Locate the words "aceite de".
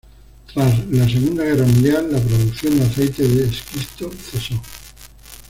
2.85-3.43